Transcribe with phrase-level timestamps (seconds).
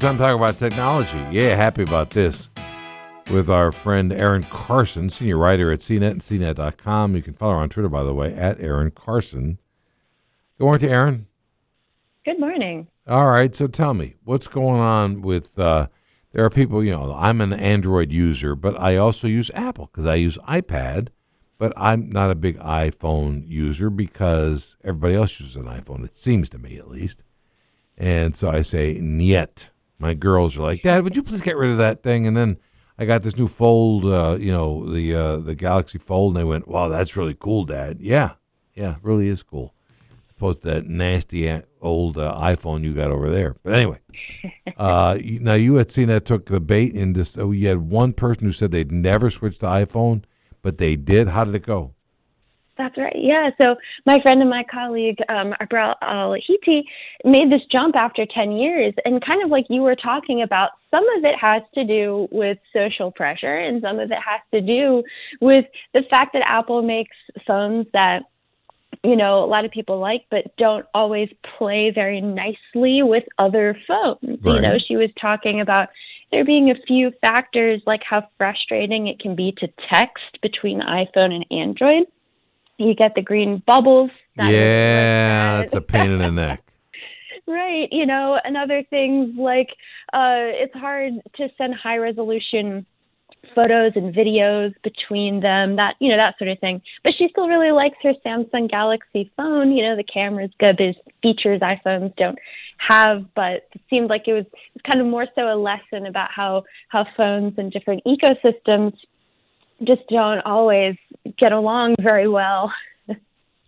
[0.00, 1.24] Time to talk about technology.
[1.30, 2.48] Yeah, happy about this.
[3.30, 7.14] With our friend Erin Carson, senior writer at CNET and CNET.com.
[7.14, 9.60] You can follow her on Twitter, by the way, at Erin Carson.
[10.58, 11.26] Good morning to Erin.
[12.24, 12.88] Good morning.
[13.06, 15.58] All right, so tell me, what's going on with.
[15.58, 15.86] Uh,
[16.32, 20.06] there are people, you know, I'm an Android user, but I also use Apple because
[20.06, 21.08] I use iPad,
[21.56, 26.50] but I'm not a big iPhone user because everybody else uses an iPhone, it seems
[26.50, 27.22] to me at least.
[27.96, 29.70] And so I say, Niet.
[29.98, 32.26] My girls are like, Dad, would you please get rid of that thing?
[32.26, 32.58] And then
[32.98, 36.44] I got this new Fold, uh, you know, the uh, the Galaxy Fold, and they
[36.44, 38.34] went, "Wow, that's really cool, Dad." Yeah,
[38.74, 39.74] yeah, really is cool.
[40.24, 43.56] As opposed to that nasty old uh, iPhone you got over there.
[43.64, 43.98] But anyway,
[44.76, 47.36] uh, now you had seen that took the bait in this.
[47.36, 50.22] Oh, you had one person who said they'd never switch to iPhone,
[50.62, 51.28] but they did.
[51.28, 51.94] How did it go?
[52.76, 53.14] That's right.
[53.16, 53.50] Yeah.
[53.60, 56.82] So my friend and my colleague, um, Abrar Al-Heeti,
[57.24, 58.94] made this jump after 10 years.
[59.04, 62.58] And kind of like you were talking about, some of it has to do with
[62.72, 65.02] social pressure and some of it has to do
[65.40, 67.16] with the fact that Apple makes
[67.46, 68.22] phones that
[69.02, 71.28] you know, a lot of people like, but don't always
[71.58, 74.38] play very nicely with other phones.
[74.42, 75.88] You know, she was talking about
[76.30, 81.32] there being a few factors like how frustrating it can be to text between iPhone
[81.32, 82.06] and Android.
[82.78, 84.10] You get the green bubbles.
[84.36, 86.64] that yeah, it's a pain in the neck.
[87.46, 87.88] Right.
[87.90, 89.68] You know, and other things like
[90.12, 92.86] uh, it's hard to send high resolution
[93.54, 96.80] photos and videos between them, that, you know, that sort of thing.
[97.02, 99.72] But she still really likes her Samsung Galaxy phone.
[99.72, 100.76] You know, the camera's good.
[100.78, 102.38] There's features iPhones don't
[102.78, 106.06] have, but it seemed like it was, it was kind of more so a lesson
[106.06, 108.94] about how, how phones and different ecosystems
[109.86, 110.96] just don't always
[111.38, 112.72] get along very well.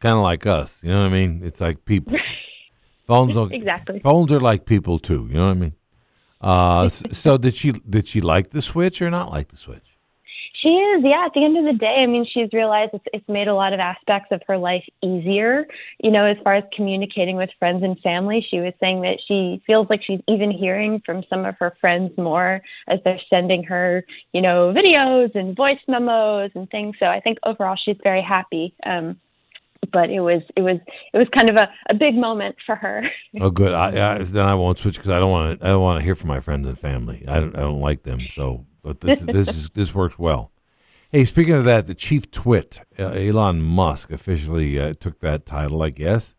[0.00, 0.78] Kind of like us.
[0.82, 1.40] You know what I mean?
[1.44, 2.16] It's like people.
[3.06, 4.00] Phones don't, Exactly.
[4.00, 5.26] Phones are like people too.
[5.30, 5.72] You know what I mean?
[6.40, 9.93] Uh, so did she did she like the Switch or not like the Switch?
[10.64, 11.26] She is, yeah.
[11.26, 13.74] At the end of the day, I mean, she's realized it's, it's made a lot
[13.74, 15.66] of aspects of her life easier.
[16.02, 19.62] You know, as far as communicating with friends and family, she was saying that she
[19.66, 24.06] feels like she's even hearing from some of her friends more as they're sending her,
[24.32, 26.96] you know, videos and voice memos and things.
[26.98, 28.74] So I think overall she's very happy.
[28.86, 29.20] Um,
[29.92, 30.78] but it was it was
[31.12, 33.02] it was kind of a, a big moment for her.
[33.40, 33.74] Oh, good.
[33.74, 35.66] I, I, then I won't switch because I don't want to.
[35.66, 37.24] I don't want to hear from my friends and family.
[37.28, 37.54] I don't.
[37.54, 38.20] I don't like them.
[38.32, 40.52] So, but this is this is this works well.
[41.14, 45.80] Hey, speaking of that, the chief twit, uh, Elon Musk, officially uh, took that title.
[45.80, 46.34] I guess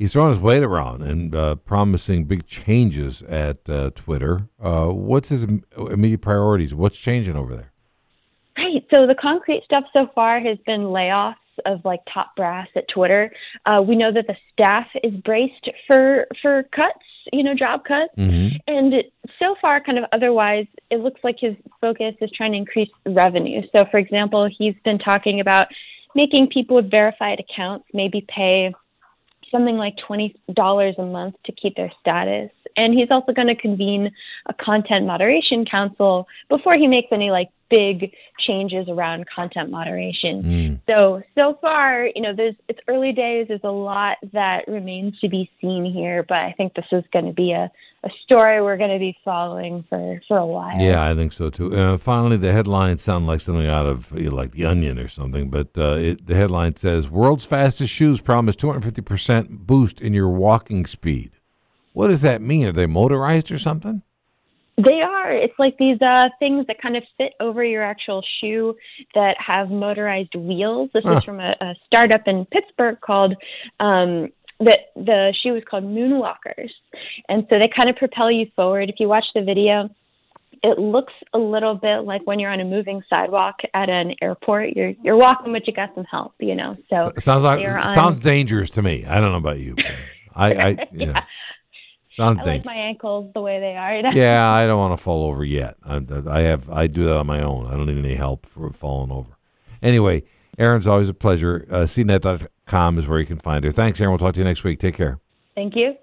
[0.00, 4.48] he's throwing his weight around and uh, promising big changes at uh, Twitter.
[4.60, 6.74] Uh, what's his immediate priorities?
[6.74, 7.72] What's changing over there?
[8.58, 8.84] Right.
[8.92, 13.30] So the concrete stuff so far has been layoffs of like top brass at Twitter.
[13.64, 16.98] Uh, we know that the staff is braced for for cuts,
[17.32, 18.14] you know, job cuts.
[18.16, 18.56] Mm-hmm.
[18.66, 18.94] And
[19.38, 23.62] so far, kind of otherwise, it looks like his focus is trying to increase revenue.
[23.74, 25.68] So, for example, he's been talking about
[26.14, 28.72] making people with verified accounts maybe pay
[29.50, 32.50] something like $20 a month to keep their status.
[32.76, 34.10] And he's also going to convene
[34.46, 38.12] a content moderation council before he makes any like big
[38.46, 40.42] changes around content moderation.
[40.88, 43.46] So so far, you know, there's it's early days.
[43.48, 47.26] There's a lot that remains to be seen here, but I think this is going
[47.26, 47.70] to be a,
[48.02, 50.80] a story we're going to be following for for a while.
[50.80, 51.74] Yeah, I think so too.
[51.76, 55.08] Uh, finally, the headlines sound like something out of you know, like The Onion or
[55.08, 60.28] something, but uh, it, the headline says World's fastest shoes promise 250% boost in your
[60.28, 61.32] walking speed.
[61.92, 62.66] What does that mean?
[62.66, 64.02] Are they motorized or something?
[64.84, 65.32] They are.
[65.32, 68.76] It's like these uh, things that kind of fit over your actual shoe
[69.14, 70.90] that have motorized wheels.
[70.94, 71.16] This Huh.
[71.18, 73.34] is from a, a startup in Pittsburgh called
[73.80, 74.28] um,
[74.58, 76.70] the the shoe is called Moonwalkers,
[77.28, 78.88] and so they kind of propel you forward.
[78.90, 79.88] If you watch the video,
[80.62, 84.70] it looks a little bit like when you're on a moving sidewalk at an airport.
[84.76, 86.76] You're you're walking, but you got some help, you know.
[86.90, 89.04] So It sounds like on- sounds dangerous to me.
[89.06, 89.74] I don't know about you.
[89.76, 89.86] but
[90.36, 91.12] I, I yeah.
[91.14, 91.22] Yeah.
[92.20, 93.94] Sounds I like my ankles the way they are.
[94.14, 95.76] yeah, I don't want to fall over yet.
[95.82, 97.66] I, I have I do that on my own.
[97.66, 99.38] I don't need any help for falling over.
[99.82, 100.24] Anyway,
[100.58, 101.66] Erin's always a pleasure.
[101.70, 103.70] Uh, CNET.com is where you can find her.
[103.70, 104.10] Thanks, Erin.
[104.10, 104.78] We'll talk to you next week.
[104.80, 105.18] Take care.
[105.54, 105.94] Thank you.